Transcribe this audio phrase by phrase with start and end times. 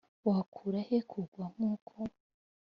[0.27, 1.93] wakura he kugwa nk'uko?